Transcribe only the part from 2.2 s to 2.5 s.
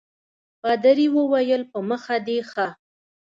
دي